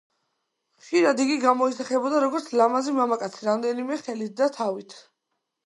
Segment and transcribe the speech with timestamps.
[0.85, 5.01] ხშირად იგი გამოისახებოდა როგორც ლამაზი მამაკაცი რამდენიმე ხელით და თავით.